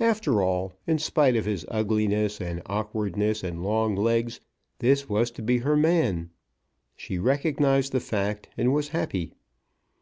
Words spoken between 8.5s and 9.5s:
and was happy.